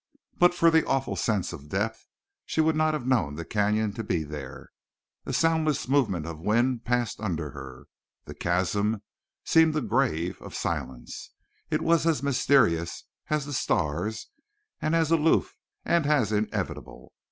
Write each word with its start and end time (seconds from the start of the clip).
But 0.39 0.55
for 0.55 0.71
the 0.71 0.83
awful 0.87 1.15
sense 1.15 1.53
of 1.53 1.69
depth 1.69 2.07
she 2.43 2.59
would 2.59 2.75
not 2.75 2.95
have 2.95 3.05
known 3.05 3.35
the 3.35 3.45
Canyon 3.45 3.93
to 3.93 4.03
be 4.03 4.23
there. 4.23 4.71
A 5.27 5.31
soundless 5.31 5.87
movement 5.87 6.25
of 6.25 6.39
wind 6.39 6.83
passed 6.83 7.19
under 7.21 7.51
her. 7.51 7.85
The 8.25 8.33
chasm 8.33 9.03
seemed 9.45 9.75
a 9.75 9.81
grave 9.81 10.41
of 10.41 10.55
silence. 10.55 11.33
It 11.69 11.83
was 11.83 12.07
as 12.07 12.23
mysterious 12.23 13.03
as 13.29 13.45
the 13.45 13.53
stars 13.53 14.31
and 14.81 14.95
as 14.95 15.11
aloof 15.11 15.53
and 15.85 16.07
as 16.07 16.31
inevitable. 16.31 17.13